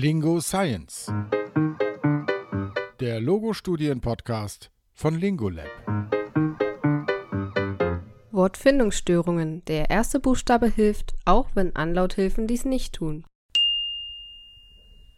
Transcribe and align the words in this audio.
Lingo 0.00 0.38
Science. 0.38 1.12
Der 3.00 3.20
Logo-Studien-Podcast 3.20 4.70
von 4.94 5.18
Lingolab. 5.18 5.66
Wortfindungsstörungen. 8.30 9.64
Der 9.64 9.90
erste 9.90 10.20
Buchstabe 10.20 10.68
hilft, 10.68 11.14
auch 11.24 11.48
wenn 11.54 11.74
Anlauthilfen 11.74 12.46
dies 12.46 12.64
nicht 12.64 12.94
tun. 12.94 13.24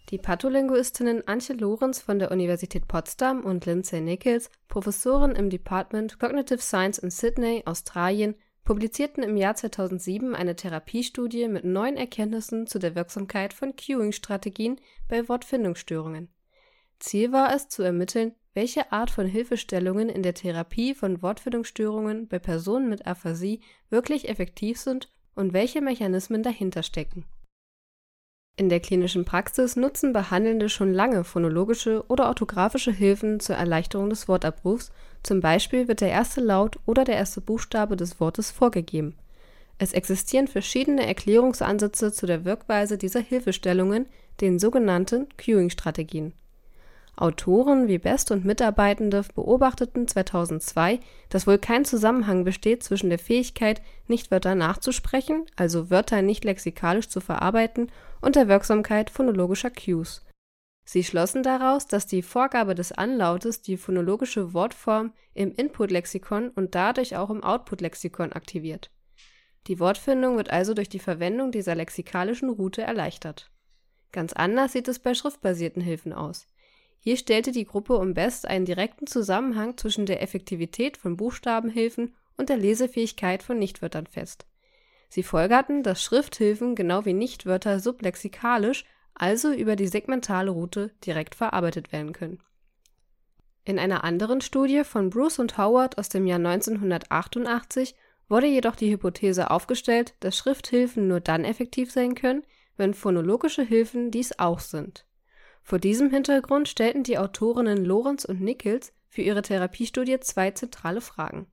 Die 0.09 0.17
Patholinguistinnen 0.17 1.29
Antje 1.29 1.57
Lorenz 1.57 2.01
von 2.01 2.19
der 2.19 2.31
Universität 2.31 2.89
Potsdam 2.89 3.45
und 3.45 3.67
Lindsay 3.67 4.01
Nichols, 4.01 4.49
Professorin 4.69 5.33
im 5.33 5.51
Department 5.51 6.19
Cognitive 6.19 6.63
Science 6.63 6.97
in 6.97 7.11
Sydney, 7.11 7.65
Australien, 7.67 8.35
publizierten 8.65 9.23
im 9.23 9.37
Jahr 9.37 9.55
2007 9.55 10.35
eine 10.35 10.57
Therapiestudie 10.57 11.49
mit 11.49 11.65
neuen 11.65 11.97
Erkenntnissen 11.97 12.67
zu 12.67 12.79
der 12.79 12.95
Wirksamkeit 12.95 13.53
von 13.53 13.75
Cueing-Strategien 13.77 14.81
bei 15.09 15.29
Wortfindungsstörungen. 15.29 16.29
Ziel 16.99 17.33
war 17.33 17.55
es, 17.55 17.69
zu 17.69 17.83
ermitteln, 17.83 18.35
welche 18.55 18.93
Art 18.93 19.11
von 19.11 19.27
Hilfestellungen 19.27 20.09
in 20.09 20.23
der 20.23 20.35
Therapie 20.35 20.95
von 20.95 21.23
Wortfindungsstörungen 21.23 22.29
bei 22.29 22.39
Personen 22.39 22.89
mit 22.89 23.07
Aphasie 23.07 23.61
wirklich 23.89 24.29
effektiv 24.29 24.79
sind 24.79 25.09
und 25.35 25.53
welche 25.53 25.81
Mechanismen 25.81 26.43
dahinter 26.43 26.83
stecken. 26.83 27.25
In 28.57 28.69
der 28.69 28.81
klinischen 28.81 29.25
Praxis 29.25 29.77
nutzen 29.77 30.13
Behandelnde 30.13 30.69
schon 30.69 30.93
lange 30.93 31.25
phonologische 31.25 32.05
oder 32.09 32.27
orthografische 32.27 32.93
Hilfen 32.93 33.41
zur 33.41 33.57
Erleichterung 33.57 34.11
des 34.11 34.29
Wortabrufs, 34.29 34.93
zum 35.23 35.41
Beispiel 35.41 35.89
wird 35.89 36.01
der 36.01 36.11
erste 36.11 36.41
Laut 36.41 36.79
oder 36.87 37.05
der 37.05 37.17
erste 37.17 37.41
Buchstabe 37.41 37.97
des 37.97 38.21
Wortes 38.21 38.51
vorgegeben. 38.51 39.17
Es 39.79 39.93
existieren 39.93 40.49
verschiedene 40.49 41.07
Erklärungsansätze 41.07 42.13
zu 42.13 42.27
der 42.27 42.45
Wirkweise 42.45 42.99
dieser 42.99 43.21
Hilfestellungen, 43.21 44.07
den 44.41 44.59
sogenannten 44.59 45.27
Cueing-Strategien 45.37 46.33
Autoren 47.21 47.87
wie 47.87 47.99
Best 47.99 48.31
und 48.31 48.47
Mitarbeitende 48.47 49.23
beobachteten 49.35 50.09
2002, 50.09 51.01
dass 51.29 51.47
wohl 51.47 51.59
kein 51.59 51.85
Zusammenhang 51.85 52.45
besteht 52.45 52.83
zwischen 52.83 53.11
der 53.11 53.19
Fähigkeit, 53.19 53.83
Nichtwörter 54.09 54.55
nachzusprechen, 54.55 55.45
also 55.55 55.91
Wörter 55.91 56.23
nicht 56.23 56.45
lexikalisch 56.45 57.09
zu 57.09 57.21
verarbeiten, 57.21 57.93
und 58.23 58.37
der 58.37 58.49
Wirksamkeit 58.49 59.11
phonologischer 59.11 59.71
Cues. 59.71 60.23
Sie 60.91 61.05
schlossen 61.05 61.43
daraus, 61.43 61.87
dass 61.87 62.07
die 62.07 62.23
Vorgabe 62.23 62.75
des 62.75 62.91
Anlautes 62.91 63.63
die 63.63 63.77
phonologische 63.77 64.55
Wortform 64.55 65.13
im 65.35 65.53
Input-Lexikon 65.53 66.49
und 66.49 66.75
dadurch 66.75 67.17
auch 67.17 67.31
im 67.31 67.45
Output-Lexikon 67.45 68.33
aktiviert. 68.33 68.91
Die 69.69 69.79
Wortfindung 69.79 70.37
wird 70.37 70.51
also 70.51 70.75
durch 70.75 70.89
die 70.89 70.99
Verwendung 70.99 71.53
dieser 71.53 71.75
lexikalischen 71.75 72.49
Route 72.49 72.83
erleichtert. 72.83 73.53
Ganz 74.11 74.33
anders 74.33 74.73
sieht 74.73 74.89
es 74.89 74.99
bei 74.99 75.15
schriftbasierten 75.15 75.83
Hilfen 75.83 76.13
aus 76.13 76.47
hier 77.03 77.17
stellte 77.17 77.51
die 77.51 77.65
Gruppe 77.65 77.97
um 77.97 78.13
Best 78.13 78.47
einen 78.47 78.67
direkten 78.67 79.07
Zusammenhang 79.07 79.79
zwischen 79.79 80.05
der 80.05 80.23
Effektivität 80.23 80.99
von 80.99 81.17
Buchstabenhilfen 81.17 82.15
und 82.37 82.51
der 82.51 82.59
Lesefähigkeit 82.59 83.43
von 83.43 83.59
Nichtwörtern 83.59 84.07
fest. 84.07 84.47
Sie 85.09 85.23
folgerten, 85.23 85.83
dass 85.83 86.03
Schrifthilfen 86.03 86.75
genau 86.75 87.07
wie 87.07 87.15
Nichtwörter 87.15 87.81
sublexikalisch, 87.81 88.85
also 89.15 89.53
über 89.53 89.77
die 89.77 89.89
segmentale 89.89 90.51
Route, 90.51 90.91
direkt 91.05 91.35
verarbeitet 91.35 91.93
werden 91.93 92.13
können. 92.13 92.43
In 93.65 93.79
einer 93.79 94.05
anderen 94.05 94.41
Studie 94.41 94.85
von 94.85 95.11
Bruce 95.11 95.39
und 95.39 95.59
Howard 95.59 95.99
aus 95.99 96.09
dem 96.09 96.27
Jahr 96.27 96.39
1988 96.39 97.95
wurde 98.29 98.47
jedoch 98.47 98.77
die 98.77 98.91
Hypothese 98.91 99.51
aufgestellt, 99.51 100.15
dass 100.21 100.37
Schrifthilfen 100.37 101.09
nur 101.09 101.21
dann 101.21 101.45
effektiv 101.45 101.91
sein 101.91 102.15
können, 102.15 102.43
wenn 102.77 102.95
phonologische 102.95 103.63
Hilfen 103.63 104.11
dies 104.11 104.39
auch 104.39 104.61
sind 104.61 105.05
vor 105.63 105.79
diesem 105.79 106.11
Hintergrund 106.11 106.69
stellten 106.69 107.03
die 107.03 107.19
Autorinnen 107.19 107.85
Lorenz 107.85 108.25
und 108.25 108.41
Nichols 108.41 108.93
für 109.09 109.23
ihre 109.23 109.43
Therapiestudie 109.43 110.19
zwei 110.21 110.51
zentrale 110.51 111.01
Fragen. 111.01 111.47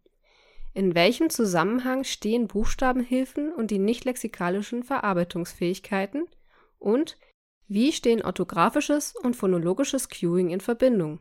In 0.73 0.95
welchem 0.95 1.29
Zusammenhang 1.29 2.03
stehen 2.03 2.47
Buchstabenhilfen 2.47 3.51
und 3.51 3.71
die 3.71 3.79
nicht-lexikalischen 3.79 4.83
Verarbeitungsfähigkeiten? 4.83 6.27
Und 6.77 7.17
wie 7.67 7.91
stehen 7.91 8.21
orthografisches 8.21 9.13
und 9.15 9.35
phonologisches 9.35 10.09
Cueing 10.09 10.49
in 10.49 10.61
Verbindung? 10.61 11.19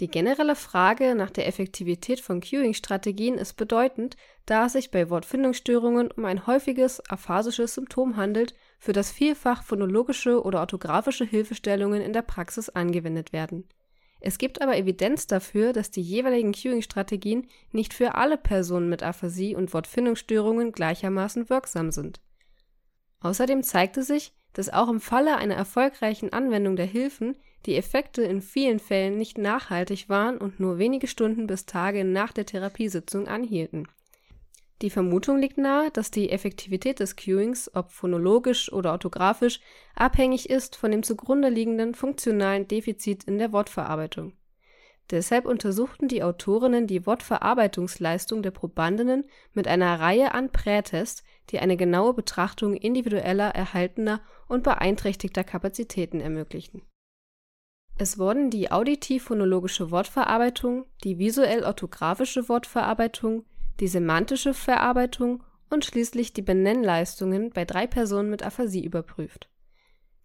Die 0.00 0.08
generelle 0.08 0.56
Frage 0.56 1.14
nach 1.14 1.30
der 1.30 1.46
Effektivität 1.46 2.20
von 2.20 2.40
Cueing-Strategien 2.40 3.36
ist 3.36 3.54
bedeutend, 3.54 4.16
da 4.46 4.64
es 4.66 4.72
sich 4.72 4.90
bei 4.90 5.10
Wortfindungsstörungen 5.10 6.10
um 6.10 6.24
ein 6.24 6.46
häufiges 6.46 7.02
aphasisches 7.10 7.74
Symptom 7.74 8.16
handelt, 8.16 8.54
für 8.78 8.94
das 8.94 9.12
vielfach 9.12 9.62
phonologische 9.62 10.42
oder 10.42 10.60
orthografische 10.60 11.26
Hilfestellungen 11.26 12.00
in 12.00 12.14
der 12.14 12.22
Praxis 12.22 12.70
angewendet 12.70 13.34
werden. 13.34 13.68
Es 14.20 14.38
gibt 14.38 14.62
aber 14.62 14.76
Evidenz 14.76 15.26
dafür, 15.26 15.74
dass 15.74 15.90
die 15.90 16.02
jeweiligen 16.02 16.52
Cueing-Strategien 16.52 17.48
nicht 17.72 17.92
für 17.92 18.14
alle 18.14 18.38
Personen 18.38 18.88
mit 18.88 19.02
Aphasie 19.02 19.54
und 19.54 19.74
Wortfindungsstörungen 19.74 20.72
gleichermaßen 20.72 21.50
wirksam 21.50 21.90
sind. 21.90 22.20
Außerdem 23.20 23.62
zeigte 23.62 24.02
sich, 24.02 24.34
dass 24.52 24.72
auch 24.72 24.88
im 24.88 25.00
Falle 25.00 25.36
einer 25.36 25.54
erfolgreichen 25.54 26.32
Anwendung 26.32 26.76
der 26.76 26.86
Hilfen 26.86 27.36
die 27.66 27.76
Effekte 27.76 28.22
in 28.22 28.40
vielen 28.40 28.78
Fällen 28.78 29.16
nicht 29.16 29.38
nachhaltig 29.38 30.08
waren 30.08 30.38
und 30.38 30.60
nur 30.60 30.78
wenige 30.78 31.06
Stunden 31.06 31.46
bis 31.46 31.66
Tage 31.66 32.04
nach 32.04 32.32
der 32.32 32.46
Therapiesitzung 32.46 33.28
anhielten. 33.28 33.86
Die 34.82 34.90
Vermutung 34.90 35.38
liegt 35.38 35.58
nahe, 35.58 35.90
dass 35.90 36.10
die 36.10 36.30
Effektivität 36.30 37.00
des 37.00 37.14
Cueings, 37.16 37.70
ob 37.74 37.92
phonologisch 37.92 38.72
oder 38.72 38.92
orthografisch, 38.92 39.60
abhängig 39.94 40.48
ist 40.48 40.74
von 40.74 40.90
dem 40.90 41.02
zugrunde 41.02 41.50
liegenden 41.50 41.94
funktionalen 41.94 42.66
Defizit 42.66 43.24
in 43.24 43.36
der 43.36 43.52
Wortverarbeitung. 43.52 44.32
Deshalb 45.10 45.44
untersuchten 45.44 46.08
die 46.08 46.22
Autorinnen 46.22 46.86
die 46.86 47.04
Wortverarbeitungsleistung 47.04 48.42
der 48.42 48.52
Probandinnen 48.52 49.24
mit 49.52 49.66
einer 49.68 50.00
Reihe 50.00 50.32
an 50.32 50.50
Prätests, 50.50 51.24
die 51.50 51.58
eine 51.58 51.76
genaue 51.76 52.14
Betrachtung 52.14 52.74
individueller, 52.74 53.50
erhaltener 53.50 54.20
und 54.48 54.62
beeinträchtigter 54.62 55.44
Kapazitäten 55.44 56.20
ermöglichen 56.20 56.82
es 58.00 58.16
wurden 58.16 58.48
die 58.48 58.72
auditiv-phonologische 58.72 59.90
Wortverarbeitung, 59.90 60.86
die 61.04 61.18
visuell-orthografische 61.18 62.48
Wortverarbeitung, 62.48 63.44
die 63.78 63.88
semantische 63.88 64.54
Verarbeitung 64.54 65.44
und 65.68 65.84
schließlich 65.84 66.32
die 66.32 66.40
Benennleistungen 66.40 67.50
bei 67.50 67.66
drei 67.66 67.86
Personen 67.86 68.30
mit 68.30 68.42
Aphasie 68.42 68.82
überprüft. 68.82 69.50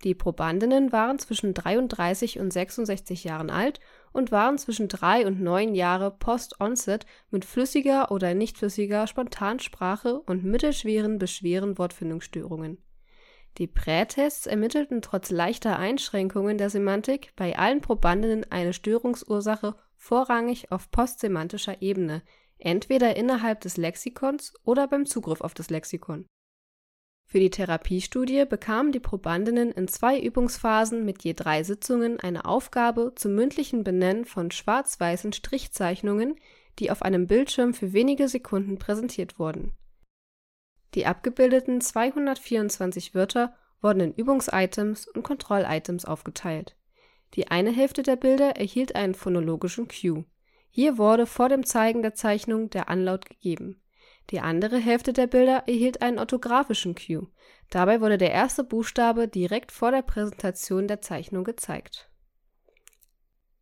Die 0.06 0.16
Probandinnen 0.16 0.94
waren 0.94 1.20
zwischen 1.20 1.54
33 1.54 2.40
und 2.40 2.54
66 2.54 3.26
Jahren 3.26 3.50
alt 3.50 3.82
und 4.14 4.32
waren 4.32 4.58
zwischen 4.58 4.88
drei 4.88 5.28
und 5.28 5.42
neun 5.42 5.76
Jahre 5.76 6.12
Post-Onset 6.12 7.06
mit 7.32 7.44
flüssiger 7.44 8.12
oder 8.12 8.34
nicht 8.34 8.58
flüssiger 8.58 9.08
Spontansprache 9.08 10.22
und 10.22 10.46
mittelschweren 10.46 11.20
bis 11.20 11.32
schweren 11.32 11.78
Wortfindungsstörungen 11.78 12.78
die 13.58 13.68
Prätests 13.68 14.48
ermittelten 14.48 15.02
trotz 15.02 15.32
leichter 15.32 15.80
Einschränkungen 15.80 16.58
der 16.58 16.70
Semantik 16.70 17.32
bei 17.38 17.58
allen 17.58 17.80
Probandinnen 17.80 18.52
eine 18.52 18.74
Störungsursache 18.74 19.76
vorrangig 19.96 20.72
auf 20.72 20.92
postsemantischer 20.92 21.82
Ebene, 21.82 22.22
entweder 22.58 23.16
innerhalb 23.16 23.62
des 23.62 23.78
Lexikons 23.78 24.54
oder 24.64 24.88
beim 24.88 25.06
Zugriff 25.06 25.40
auf 25.40 25.54
das 25.54 25.70
Lexikon. 25.70 26.26
Für 27.26 27.40
die 27.40 27.50
Therapiestudie 27.50 28.46
bekamen 28.46 28.92
die 28.92 29.00
Probandinnen 29.00 29.72
in 29.72 29.88
zwei 29.88 30.20
Übungsphasen 30.20 31.04
mit 31.04 31.24
je 31.24 31.34
drei 31.34 31.64
Sitzungen 31.64 32.20
eine 32.20 32.46
Aufgabe 32.46 33.14
zum 33.16 33.36
mündlichen 33.36 33.84
Benennen 33.84 34.26
von 34.26 34.52
schwarz-weißen 34.52 35.34
Strichzeichnungen, 35.34 36.36
die 36.80 36.92
auf 36.92 37.02
einem 37.02 37.28
Bildschirm 37.28 37.74
für 37.74 37.94
wenige 37.94 38.28
Sekunden 38.28 38.78
präsentiert 38.78 39.40
wurden 39.40 39.74
die 40.96 41.06
abgebildeten 41.06 41.82
224 41.82 43.14
Wörter 43.14 43.54
wurden 43.82 44.00
in 44.00 44.14
Übungsitems 44.14 45.08
und 45.08 45.24
Kontrollitems 45.24 46.06
aufgeteilt. 46.06 46.76
Die 47.34 47.50
eine 47.50 47.72
Hälfte 47.72 48.02
der 48.02 48.16
Bilder 48.16 48.56
erhielt 48.56 48.96
einen 48.96 49.14
phonologischen 49.14 49.90
Cue. 49.90 50.26
Hier 50.70 50.98
wurde 50.98 51.26
vor 51.26 51.50
dem 51.50 51.66
Zeigen 51.66 52.02
der 52.02 52.16
Zeichnung 52.16 52.70
der 52.70 52.90
Anlaut 52.90 53.26
gegeben. 53.26 53.82
Die 54.32 54.40
andere 54.40 54.78
Hälfte 54.78 55.14
der 55.14 55.28
Bilder 55.28 55.64
erhielt 55.68 56.02
einen 56.02 56.20
orthografischen 56.20 56.96
Cue. 56.96 57.28
Dabei 57.70 58.02
wurde 58.02 58.18
der 58.18 58.32
erste 58.32 58.64
Buchstabe 58.64 59.28
direkt 59.28 59.72
vor 59.72 59.92
der 59.92 60.02
Präsentation 60.02 60.88
der 60.88 61.02
Zeichnung 61.02 61.44
gezeigt. 61.44 62.10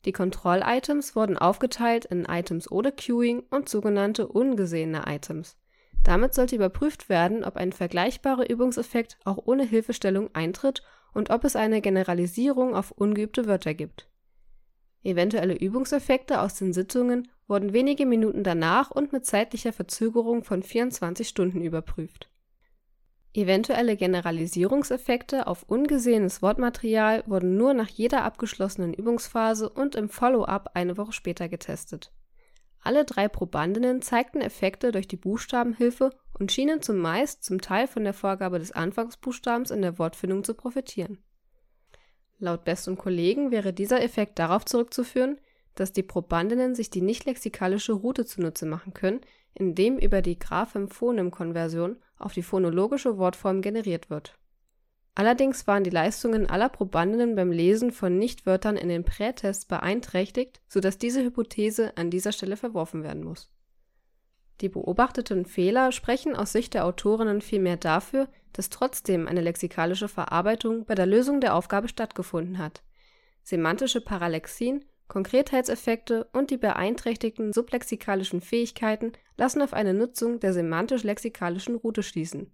Die 0.06 0.12
Kontrollitems 0.12 1.15
wurden 1.15 1.38
aufgeteilt 1.38 2.06
in 2.06 2.25
Items 2.25 2.69
ohne 2.69 2.92
Cueing 2.92 3.44
und 3.50 3.69
sogenannte 3.69 4.27
ungesehene 4.27 5.04
Items. 5.07 5.57
Damit 6.04 6.33
sollte 6.33 6.57
überprüft 6.57 7.07
werden, 7.07 7.45
ob 7.45 7.56
ein 7.56 7.71
vergleichbarer 7.71 8.50
Übungseffekt 8.50 9.18
auch 9.24 9.39
ohne 9.45 9.63
Hilfestellung 9.63 10.30
eintritt 10.33 10.83
und 11.13 11.30
ob 11.30 11.45
es 11.45 11.56
eine 11.56 11.80
Generalisierung 11.80 12.75
auf 12.75 12.92
ungeübte 12.92 13.48
Wörter 13.48 13.74
gibt. 13.74 14.10
Eventuelle 15.04 15.56
Übungseffekte 15.56 16.42
aus 16.42 16.56
den 16.56 16.74
Sitzungen 16.74 17.30
wurden 17.48 17.74
wenige 17.74 18.06
Minuten 18.06 18.44
danach 18.44 18.92
und 18.92 19.12
mit 19.12 19.25
zeitlicher 19.25 19.74
Verzögerung 19.74 20.44
von 20.44 20.63
24 20.63 21.28
Stunden 21.28 21.62
überprüft. 21.62 22.30
Eventuelle 23.36 23.98
Generalisierungseffekte 23.98 25.48
auf 25.48 25.63
ungesehenes 25.63 26.44
Wortmaterial 26.44 27.24
wurden 27.25 27.57
nur 27.57 27.74
nach 27.74 27.90
jeder 27.90 28.24
abgeschlossenen 28.24 28.94
Übungsphase 28.94 29.69
und 29.69 29.95
im 29.95 30.07
Follow-up 30.07 30.72
eine 30.75 30.98
Woche 30.98 31.13
später 31.13 31.50
getestet. 31.50 32.12
Alle 32.84 33.06
drei 33.06 33.28
Probandinnen 33.28 34.01
zeigten 34.01 34.42
Effekte 34.42 34.92
durch 34.92 35.07
die 35.07 35.16
Buchstabenhilfe 35.16 36.12
und 36.38 36.51
schienen 36.51 36.81
zumeist 36.81 37.44
zum 37.44 37.62
Teil 37.62 37.88
von 37.88 38.04
der 38.04 38.13
Vorgabe 38.13 38.60
des 38.60 38.72
Anfangsbuchstabens 38.72 39.72
in 39.72 39.81
der 39.81 39.98
Wortfindung 39.98 40.44
zu 40.44 40.54
profitieren. 40.54 41.18
Laut 42.38 42.66
Best 42.66 42.88
und 42.88 42.98
Kollegen 42.98 43.51
wäre 43.51 43.74
dieser 43.74 44.04
Effekt 44.04 44.38
darauf 44.38 44.66
zurückzuführen, 44.66 45.39
dass 45.75 45.92
die 45.92 46.04
Probandinnen 46.04 46.75
sich 46.75 46.90
die 46.90 47.02
nicht-lexikalische 47.02 47.94
Route 47.94 48.25
zunutze 48.25 48.66
machen 48.66 48.94
können, 48.94 49.22
indem 49.54 49.98
über 49.98 50.22
die 50.22 50.40
Graphem-Phonem-Konversion 50.40 51.98
auf 52.18 52.34
die 52.34 52.44
phonologische 52.44 53.18
Wortform 53.18 53.62
generiert 53.62 54.10
wird. 54.10 54.38
Allerdings 55.16 55.68
waren 55.68 55.84
die 55.84 55.92
Leistungen 55.92 56.50
aller 56.50 56.70
Probandinnen 56.70 57.36
beim 57.36 57.52
Lesen 57.52 57.92
von 57.92 58.18
Nichtwörtern 58.18 58.78
in 58.78 58.90
den 58.90 59.06
Prätests 59.06 59.66
beeinträchtigt, 59.66 60.62
sodass 60.68 60.98
diese 60.98 61.24
Hypothese 61.24 61.96
an 61.98 62.10
dieser 62.10 62.31
Stelle 62.31 62.58
verworfen 62.58 63.04
werden 63.04 63.24
muss. 63.24 63.52
Die 64.62 64.70
beobachteten 64.70 65.46
Fehler 65.46 65.92
sprechen 65.92 66.36
aus 66.36 66.52
Sicht 66.52 66.74
der 66.74 66.86
Autorinnen 66.86 67.42
vielmehr 67.42 67.78
dafür, 67.78 68.28
dass 68.54 68.70
trotzdem 68.70 69.28
eine 69.28 69.42
lexikalische 69.42 70.08
Verarbeitung 70.08 70.86
bei 70.86 70.96
der 70.96 71.06
Lösung 71.06 71.42
der 71.42 71.56
Aufgabe 71.56 71.88
stattgefunden 71.88 72.58
hat. 72.58 72.84
Semantische 73.44 74.02
Paralexien 74.02 74.86
Konkretheitseffekte 75.13 76.27
und 76.33 76.50
die 76.50 76.57
beeinträchtigten 76.57 77.54
sublexikalischen 77.54 78.42
Fähigkeiten 78.42 79.12
lassen 79.38 79.62
auf 79.62 79.71
eine 79.71 79.94
Nutzung 79.94 80.39
der 80.39 80.54
semantisch-lexikalischen 80.54 81.75
Route 81.75 82.01
schließen. 82.01 82.51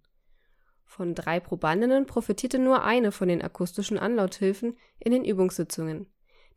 Von 0.83 1.15
drei 1.15 1.39
Probandinnen 1.39 2.05
profitierte 2.05 2.59
nur 2.59 2.83
eine 2.83 3.13
von 3.13 3.29
den 3.29 3.41
akustischen 3.41 3.97
Anlauthilfen 3.97 4.75
in 4.99 5.13
den 5.13 5.23
Übungssitzungen. 5.23 6.07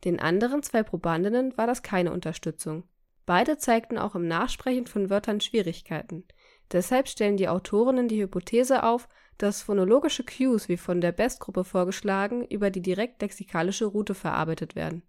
Den 0.03 0.19
anderen 0.19 0.61
zwei 0.61 0.83
Probandinnen 0.83 1.57
war 1.57 1.67
das 1.67 1.83
keine 1.83 2.11
Unterstützung. 2.11 2.83
Beide 3.25 3.57
zeigten 3.57 3.97
auch 3.97 4.13
im 4.13 4.27
Nachsprechen 4.27 4.87
von 4.87 5.09
Wörtern 5.09 5.39
Schwierigkeiten. 5.39 6.25
Deshalb 6.73 7.07
stellen 7.07 7.37
die 7.37 7.47
Autorinnen 7.47 8.09
die 8.09 8.21
Hypothese 8.21 8.83
auf, 8.83 9.07
dass 9.37 9.61
phonologische 9.61 10.25
Cues 10.25 10.67
wie 10.67 10.75
von 10.75 10.99
der 10.99 11.13
Best-Gruppe 11.13 11.63
vorgeschlagen 11.63 12.45
über 12.45 12.71
die 12.71 12.81
direkt 12.81 13.21
lexikalische 13.21 13.85
Route 13.85 14.15
verarbeitet 14.15 14.75
werden 14.75 15.01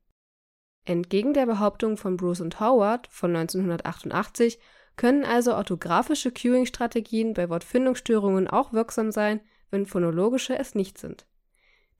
Entgegen 0.84 1.32
der 1.32 1.46
Behauptung 1.46 1.96
von 1.96 2.16
Bruce 2.16 2.40
und 2.40 2.60
Howard 2.60 3.06
von 3.08 3.34
1988 3.34 4.58
können 4.96 5.24
also 5.24 5.54
orthografische 5.54 6.30
Cueing-Strategien 6.30 7.34
bei 7.34 7.48
Wortfindungsstörungen 7.48 8.48
auch 8.48 8.72
wirksam 8.72 9.10
sein, 9.10 9.40
wenn 9.70 9.86
phonologische 9.86 10.58
es 10.58 10.74
nicht 10.74 10.98
sind. 10.98 11.26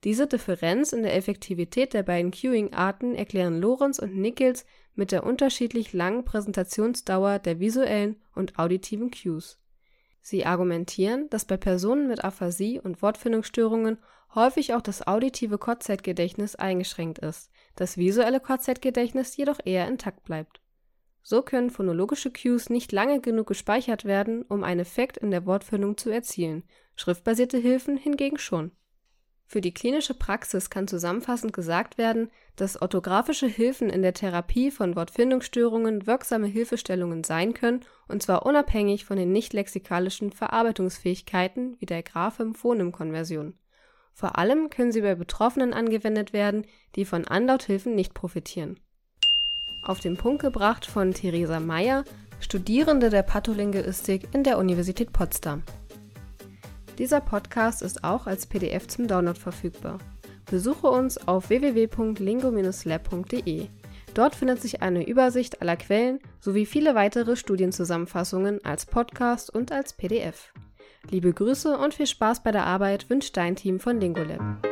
Diese 0.03 0.27
Differenz 0.27 0.93
in 0.93 1.01
der 1.01 1.15
Effektivität 1.15 1.93
der 1.93 2.03
beiden 2.03 2.31
Cueing-Arten 2.31 3.15
erklären 3.15 3.59
Lorenz 3.59 3.97
und 3.97 4.15
Nichols 4.15 4.65
mit 4.93 5.11
der 5.11 5.23
unterschiedlich 5.23 5.93
langen 5.93 6.23
Präsentationsdauer 6.23 7.39
der 7.39 7.59
visuellen 7.59 8.21
und 8.35 8.59
auditiven 8.59 9.09
Cues. 9.09 9.59
Sie 10.27 10.43
argumentieren, 10.43 11.29
dass 11.29 11.45
bei 11.45 11.55
Personen 11.55 12.07
mit 12.07 12.23
Aphasie 12.23 12.79
und 12.79 13.03
Wortfindungsstörungen 13.03 13.99
häufig 14.33 14.73
auch 14.73 14.81
das 14.81 15.05
auditive 15.05 15.59
Kurzzeitgedächtnis 15.59 16.55
eingeschränkt 16.55 17.19
ist, 17.19 17.51
das 17.75 17.95
visuelle 17.95 18.39
Kurzzeitgedächtnis 18.39 19.37
jedoch 19.37 19.59
eher 19.63 19.87
intakt 19.87 20.23
bleibt. 20.23 20.61
So 21.21 21.43
können 21.43 21.69
phonologische 21.69 22.31
Cues 22.31 22.71
nicht 22.71 22.91
lange 22.91 23.21
genug 23.21 23.45
gespeichert 23.45 24.05
werden, 24.05 24.41
um 24.41 24.63
einen 24.63 24.79
Effekt 24.79 25.17
in 25.17 25.29
der 25.29 25.45
Wortfindung 25.45 25.95
zu 25.95 26.09
erzielen, 26.09 26.63
schriftbasierte 26.95 27.59
Hilfen 27.59 27.95
hingegen 27.95 28.39
schon. 28.39 28.71
Für 29.47 29.61
die 29.61 29.73
klinische 29.73 30.15
Praxis 30.15 30.69
kann 30.69 30.87
zusammenfassend 30.87 31.53
gesagt 31.53 31.97
werden, 31.97 32.31
dass 32.55 32.81
orthografische 32.81 33.47
Hilfen 33.47 33.89
in 33.89 34.01
der 34.01 34.13
Therapie 34.13 34.71
von 34.71 34.95
Wortfindungsstörungen 34.95 36.07
wirksame 36.07 36.47
Hilfestellungen 36.47 37.23
sein 37.23 37.53
können, 37.53 37.85
und 38.07 38.23
zwar 38.23 38.45
unabhängig 38.45 39.05
von 39.05 39.17
den 39.17 39.31
nicht-lexikalischen 39.31 40.31
Verarbeitungsfähigkeiten 40.31 41.77
wie 41.79 41.85
der 41.85 42.01
Graphem-Phonem-Konversion. 42.01 43.53
Vor 44.13 44.37
allem 44.37 44.69
können 44.69 44.91
sie 44.91 45.01
bei 45.01 45.13
Betroffenen 45.13 45.73
angewendet 45.73 46.33
werden, 46.33 46.65
die 46.95 47.05
von 47.05 47.27
Anlauthilfen 47.27 47.93
nicht 47.93 48.13
profitieren. 48.13 48.79
Auf 49.83 49.99
den 49.99 50.17
Punkt 50.17 50.41
gebracht 50.41 50.85
von 50.85 51.13
Theresa 51.13 51.59
Meyer, 51.59 52.03
Studierende 52.39 53.09
der 53.09 53.23
Patholinguistik 53.23 54.33
in 54.33 54.43
der 54.43 54.57
Universität 54.57 55.13
Potsdam. 55.13 55.63
Dieser 56.97 57.19
Podcast 57.19 57.81
ist 57.81 58.05
auch 58.05 58.25
als 58.25 58.45
PDF 58.45 58.87
zum 58.87 59.07
Download 59.07 59.37
verfügbar. 59.39 59.99
Besuche 60.49 60.87
uns 60.87 61.27
auf 61.27 61.49
www.lingo-lab.de. 61.49 63.67
Dort 64.13 64.35
findet 64.35 64.61
sich 64.61 64.81
eine 64.81 65.05
Übersicht 65.05 65.61
aller 65.61 65.75
Quellen 65.75 66.19
sowie 66.39 66.65
viele 66.65 66.95
weitere 66.95 67.35
Studienzusammenfassungen 67.35 68.63
als 68.63 68.85
Podcast 68.85 69.53
und 69.53 69.73
als 69.73 69.91
PDF. 69.91 70.53
Liebe 71.09 71.33
Grüße 71.33 71.77
und 71.77 71.93
viel 71.93 72.07
Spaß 72.07 72.43
bei 72.43 72.53
der 72.53 72.65
Arbeit 72.65 73.09
wünscht 73.09 73.35
dein 73.35 73.57
Team 73.57 73.81
von 73.81 73.99
Lingolab. 73.99 74.65